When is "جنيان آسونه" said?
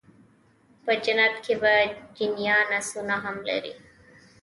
2.17-3.15